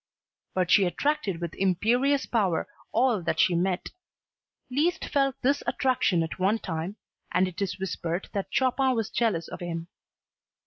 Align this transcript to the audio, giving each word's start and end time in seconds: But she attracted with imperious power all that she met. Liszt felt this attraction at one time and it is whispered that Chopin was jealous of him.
But 0.55 0.71
she 0.71 0.85
attracted 0.85 1.39
with 1.39 1.53
imperious 1.53 2.25
power 2.25 2.67
all 2.91 3.21
that 3.21 3.39
she 3.39 3.53
met. 3.53 3.89
Liszt 4.71 5.05
felt 5.05 5.39
this 5.43 5.61
attraction 5.67 6.23
at 6.23 6.39
one 6.39 6.57
time 6.57 6.95
and 7.31 7.47
it 7.47 7.61
is 7.61 7.77
whispered 7.77 8.27
that 8.33 8.47
Chopin 8.49 8.95
was 8.95 9.11
jealous 9.11 9.47
of 9.47 9.59
him. 9.59 9.89